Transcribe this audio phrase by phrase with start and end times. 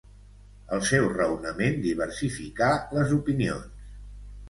[0.77, 3.73] El seu raonament diversificà les opinions.